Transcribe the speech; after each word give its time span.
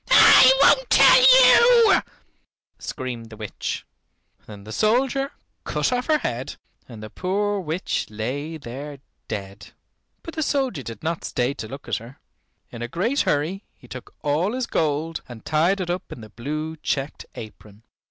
"I 0.09 0.51
won't 0.63 0.89
tell 0.89 1.21
you," 1.95 2.01
screamed 2.79 3.29
the 3.29 3.37
witch. 3.37 3.85
Then 4.47 4.63
the 4.63 4.71
soldier 4.71 5.31
cut 5.63 5.93
off 5.93 6.07
her 6.07 6.17
head, 6.17 6.55
and 6.89 7.03
the 7.03 7.11
poor 7.11 7.59
witch 7.59 8.07
lay 8.09 8.57
there 8.57 8.97
dead. 9.27 9.73
But 10.23 10.33
the 10.33 10.41
soldier 10.41 10.81
did 10.81 11.03
not 11.03 11.23
stay 11.23 11.53
to 11.53 11.67
look 11.67 11.87
at 11.87 11.97
her. 11.97 12.17
In 12.71 12.81
a 12.81 12.87
great 12.87 13.19
hurry 13.19 13.63
he 13.75 13.87
took 13.87 14.15
all 14.23 14.53
his 14.53 14.65
gold 14.65 15.21
and 15.29 15.45
tied 15.45 15.79
it 15.79 15.91
up 15.91 16.11
in 16.11 16.21
the 16.21 16.29
blue 16.29 16.77
checked 16.77 17.27
apron. 17.35 17.83